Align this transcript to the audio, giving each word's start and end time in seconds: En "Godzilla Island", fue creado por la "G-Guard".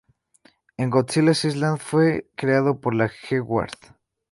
En 0.77 0.89
"Godzilla 0.89 1.29
Island", 1.31 1.77
fue 1.77 2.27
creado 2.35 2.81
por 2.81 2.95
la 2.95 3.07
"G-Guard". 3.07 3.77